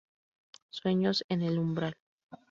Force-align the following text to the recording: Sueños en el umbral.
Sueños 0.71 1.23
en 1.29 1.43
el 1.43 1.59
umbral. 1.59 1.95